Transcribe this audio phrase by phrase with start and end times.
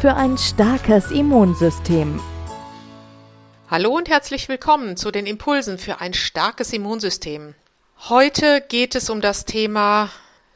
[0.00, 2.20] für ein starkes Immunsystem.
[3.68, 7.56] Hallo und herzlich willkommen zu den Impulsen für ein starkes Immunsystem.
[8.08, 10.10] Heute geht es um das Thema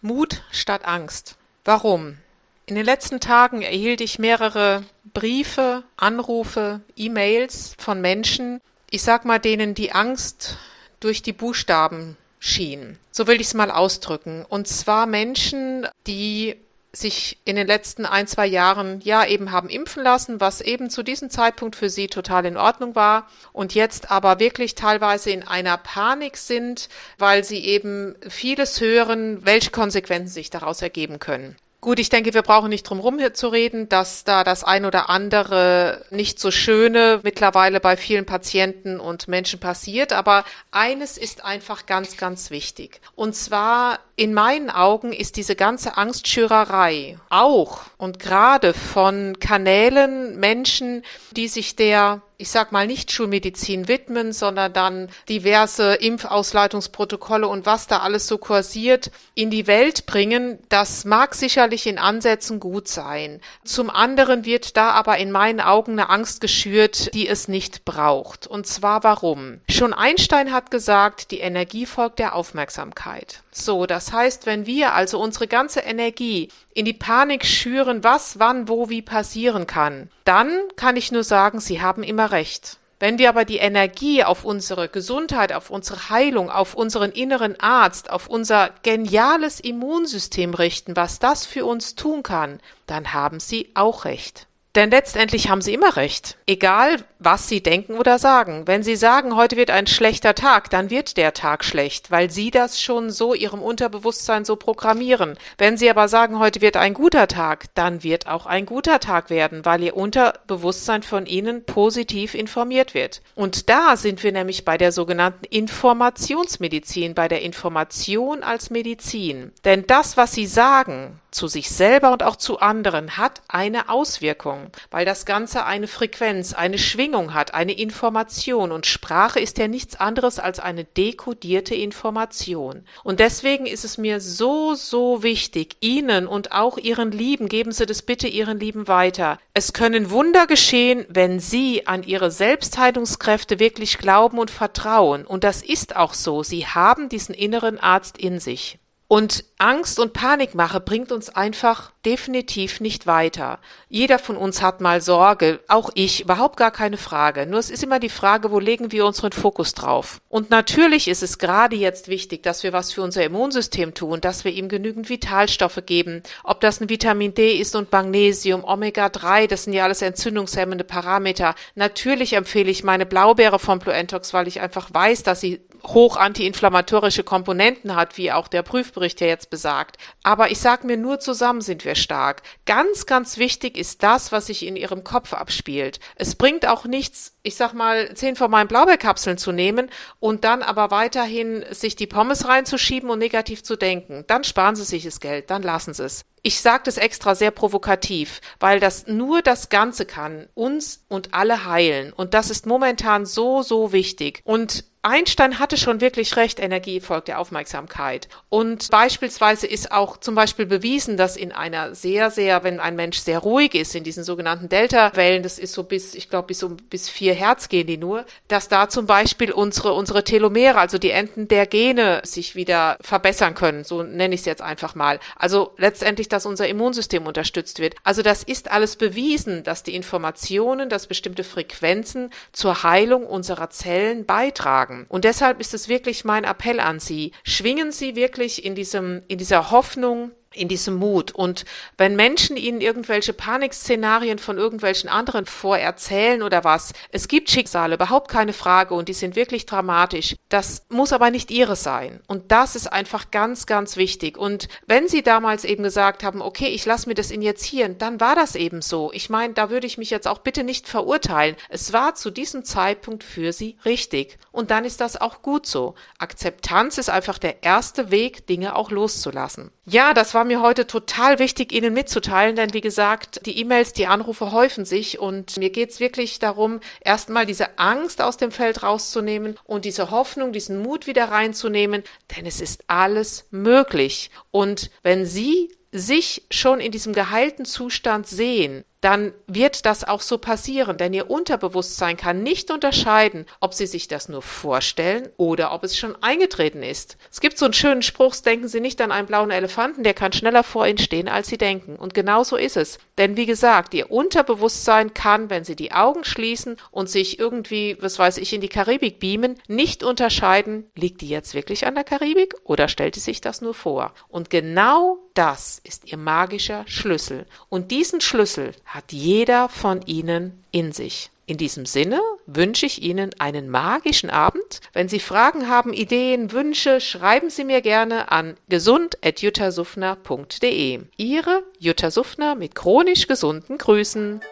[0.00, 1.36] Mut statt Angst.
[1.64, 2.18] Warum?
[2.66, 8.60] In den letzten Tagen erhielt ich mehrere Briefe, Anrufe, E-Mails von Menschen,
[8.90, 10.58] ich sag mal denen die Angst
[10.98, 12.98] durch die Buchstaben schien.
[13.12, 14.44] So will ich es mal ausdrücken.
[14.48, 16.56] Und zwar Menschen, die
[17.00, 21.02] sich in den letzten ein, zwei Jahren ja eben haben impfen lassen, was eben zu
[21.02, 25.76] diesem Zeitpunkt für sie total in Ordnung war und jetzt aber wirklich teilweise in einer
[25.76, 26.88] Panik sind,
[27.18, 31.56] weil sie eben vieles hören, welche Konsequenzen sich daraus ergeben können.
[31.80, 35.08] Gut, ich denke, wir brauchen nicht drum herum zu reden, dass da das ein oder
[35.08, 40.12] andere nicht so schöne mittlerweile bei vielen Patienten und Menschen passiert.
[40.12, 43.00] Aber eines ist einfach ganz, ganz wichtig.
[43.14, 51.04] Und zwar in meinen Augen ist diese ganze Angstschürerei auch und gerade von Kanälen Menschen,
[51.30, 57.88] die sich der ich sag mal nicht Schulmedizin widmen, sondern dann diverse Impfausleitungsprotokolle und was
[57.88, 63.40] da alles so kursiert in die Welt bringen, das mag sicherlich in Ansätzen gut sein.
[63.64, 68.46] Zum anderen wird da aber in meinen Augen eine Angst geschürt, die es nicht braucht.
[68.46, 69.60] Und zwar warum?
[69.68, 73.42] Schon Einstein hat gesagt, die Energie folgt der Aufmerksamkeit.
[73.64, 78.68] So, das heißt, wenn wir also unsere ganze Energie in die Panik schüren, was, wann,
[78.68, 82.78] wo, wie passieren kann, dann kann ich nur sagen, Sie haben immer recht.
[83.00, 88.10] Wenn wir aber die Energie auf unsere Gesundheit, auf unsere Heilung, auf unseren inneren Arzt,
[88.10, 94.04] auf unser geniales Immunsystem richten, was das für uns tun kann, dann haben Sie auch
[94.04, 94.48] recht.
[94.74, 96.36] Denn letztendlich haben sie immer recht.
[96.46, 98.66] Egal, was sie denken oder sagen.
[98.66, 102.50] Wenn sie sagen, heute wird ein schlechter Tag, dann wird der Tag schlecht, weil sie
[102.50, 105.36] das schon so ihrem Unterbewusstsein so programmieren.
[105.56, 109.30] Wenn sie aber sagen, heute wird ein guter Tag, dann wird auch ein guter Tag
[109.30, 113.22] werden, weil ihr Unterbewusstsein von ihnen positiv informiert wird.
[113.34, 119.52] Und da sind wir nämlich bei der sogenannten Informationsmedizin, bei der Information als Medizin.
[119.64, 124.70] Denn das, was sie sagen, zu sich selber und auch zu anderen hat eine Auswirkung,
[124.90, 129.96] weil das Ganze eine Frequenz, eine Schwingung hat, eine Information und Sprache ist ja nichts
[130.00, 132.84] anderes als eine dekodierte Information.
[133.04, 137.86] Und deswegen ist es mir so, so wichtig, Ihnen und auch Ihren Lieben, geben Sie
[137.86, 139.38] das bitte Ihren Lieben weiter.
[139.54, 145.26] Es können Wunder geschehen, wenn Sie an Ihre Selbstheilungskräfte wirklich glauben und vertrauen.
[145.26, 146.42] Und das ist auch so.
[146.42, 148.78] Sie haben diesen inneren Arzt in sich.
[149.10, 153.58] Und Angst und Panikmache bringt uns einfach definitiv nicht weiter.
[153.88, 157.46] Jeder von uns hat mal Sorge, auch ich, überhaupt gar keine Frage.
[157.46, 160.20] Nur es ist immer die Frage, wo legen wir unseren Fokus drauf?
[160.28, 164.44] Und natürlich ist es gerade jetzt wichtig, dass wir was für unser Immunsystem tun, dass
[164.44, 166.22] wir ihm genügend Vitalstoffe geben.
[166.44, 171.54] Ob das ein Vitamin D ist und Magnesium, Omega-3, das sind ja alles entzündungshemmende Parameter.
[171.74, 177.24] Natürlich empfehle ich meine Blaubeere vom Bluentox, weil ich einfach weiß, dass sie hoch antiinflammatorische
[177.24, 179.96] Komponenten hat, wie auch der Prüfbericht ja jetzt besagt.
[180.22, 182.42] Aber ich sage mir, nur zusammen sind wir stark.
[182.66, 186.00] Ganz, ganz wichtig ist das, was sich in ihrem Kopf abspielt.
[186.16, 189.90] Es bringt auch nichts, ich sag mal, zehn von meinen Blaubeerkapseln zu nehmen
[190.20, 194.24] und dann aber weiterhin sich die Pommes reinzuschieben und negativ zu denken.
[194.26, 196.24] Dann sparen sie sich das Geld, dann lassen sie es.
[196.42, 201.64] Ich sage das extra sehr provokativ, weil das nur das Ganze kann uns und alle
[201.66, 202.12] heilen.
[202.12, 204.40] Und das ist momentan so, so wichtig.
[204.44, 208.28] Und Einstein hatte schon wirklich recht, Energie folgt der Aufmerksamkeit.
[208.50, 213.18] Und beispielsweise ist auch zum Beispiel bewiesen, dass in einer sehr, sehr, wenn ein Mensch
[213.18, 216.76] sehr ruhig ist, in diesen sogenannten Delta-Wellen, das ist so bis, ich glaube, bis um
[216.76, 221.10] bis vier Hertz gehen die nur, dass da zum Beispiel unsere, unsere Telomere, also die
[221.10, 223.84] Enden der Gene, sich wieder verbessern können.
[223.84, 225.20] So nenne ich es jetzt einfach mal.
[225.36, 227.94] Also letztendlich, dass unser Immunsystem unterstützt wird.
[228.04, 234.26] Also das ist alles bewiesen, dass die Informationen, dass bestimmte Frequenzen zur Heilung unserer Zellen
[234.26, 234.97] beitragen.
[235.08, 237.32] Und deshalb ist es wirklich mein Appell an Sie.
[237.44, 241.32] Schwingen Sie wirklich in diesem, in dieser Hoffnung, in diesem Mut.
[241.32, 241.64] Und
[241.96, 248.30] wenn Menschen ihnen irgendwelche Panikszenarien von irgendwelchen anderen vorerzählen oder was, es gibt Schicksale, überhaupt
[248.30, 250.36] keine Frage, und die sind wirklich dramatisch.
[250.48, 252.20] Das muss aber nicht ihre sein.
[252.26, 254.38] Und das ist einfach ganz, ganz wichtig.
[254.38, 258.34] Und wenn sie damals eben gesagt haben, okay, ich lasse mir das injizieren, dann war
[258.34, 259.12] das eben so.
[259.12, 261.56] Ich meine, da würde ich mich jetzt auch bitte nicht verurteilen.
[261.68, 264.38] Es war zu diesem Zeitpunkt für sie richtig.
[264.50, 265.94] Und dann ist das auch gut so.
[266.18, 269.70] Akzeptanz ist einfach der erste Weg, Dinge auch loszulassen.
[269.90, 274.06] Ja, das war mir heute total wichtig, Ihnen mitzuteilen, denn wie gesagt, die E-Mails, die
[274.06, 279.58] Anrufe häufen sich und mir geht's wirklich darum, erstmal diese Angst aus dem Feld rauszunehmen
[279.64, 282.02] und diese Hoffnung, diesen Mut wieder reinzunehmen,
[282.36, 284.30] denn es ist alles möglich.
[284.50, 290.38] Und wenn Sie sich schon in diesem geheilten Zustand sehen, dann wird das auch so
[290.38, 295.84] passieren, denn Ihr Unterbewusstsein kann nicht unterscheiden, ob Sie sich das nur vorstellen oder ob
[295.84, 297.16] es schon eingetreten ist.
[297.30, 300.32] Es gibt so einen schönen Spruch, denken Sie nicht an einen blauen Elefanten, der kann
[300.32, 301.96] schneller vor Ihnen stehen, als Sie denken.
[301.96, 302.98] Und genau so ist es.
[303.18, 308.18] Denn wie gesagt, Ihr Unterbewusstsein kann, wenn Sie die Augen schließen und sich irgendwie, was
[308.18, 312.54] weiß ich, in die Karibik beamen, nicht unterscheiden, liegt die jetzt wirklich an der Karibik
[312.64, 314.12] oder stellt sie sich das nur vor.
[314.28, 317.46] Und genau das ist Ihr magischer Schlüssel.
[317.68, 321.30] Und diesen Schlüssel hat jeder von Ihnen in sich.
[321.46, 324.80] In diesem Sinne wünsche ich Ihnen einen magischen Abend.
[324.92, 331.00] Wenn Sie Fragen haben, Ideen, Wünsche, schreiben Sie mir gerne an gesund.juttasufner.de.
[331.16, 334.42] Ihre Jutta Suffner mit chronisch gesunden Grüßen.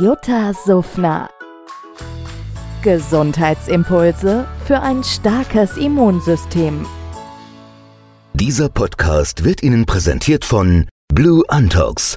[0.00, 1.30] Jutta Suffner.
[2.82, 6.84] Gesundheitsimpulse für ein starkes Immunsystem.
[8.34, 12.16] Dieser Podcast wird Ihnen präsentiert von Blue Antox,